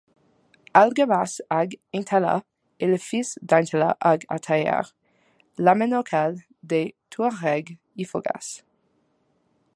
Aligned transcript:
Alghabass 0.73 1.41
Ag 1.51 1.77
Intalla 1.93 2.43
est 2.79 2.87
le 2.87 2.97
fils 2.97 3.37
d'Intalla 3.43 3.97
Ag 4.01 4.25
Attaher, 4.29 4.81
l'amenokal 5.59 6.39
des 6.63 6.95
Touaregs 7.11 7.77
ifoghas. 7.95 8.63